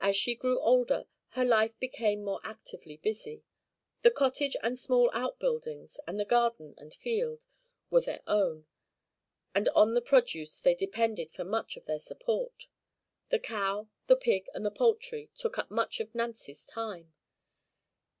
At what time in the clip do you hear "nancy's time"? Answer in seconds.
16.12-17.14